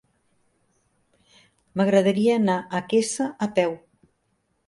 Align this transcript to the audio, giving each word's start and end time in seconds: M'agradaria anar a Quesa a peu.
M'agradaria 1.81 2.37
anar 2.39 2.57
a 2.77 2.81
Quesa 2.93 3.27
a 3.47 3.49
peu. 3.59 3.77